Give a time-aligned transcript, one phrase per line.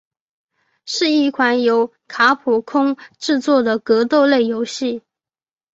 [0.85, 5.03] 是一款由卡普空制作的格斗类游戏。